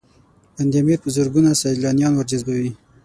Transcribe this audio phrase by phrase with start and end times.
[0.55, 2.71] بند امیر په زرګونه سیلانیان ورجذبوي